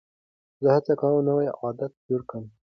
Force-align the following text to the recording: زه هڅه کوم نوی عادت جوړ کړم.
زه 0.61 0.69
هڅه 0.75 0.93
کوم 0.99 1.15
نوی 1.29 1.47
عادت 1.59 1.91
جوړ 2.07 2.21
کړم. 2.29 2.45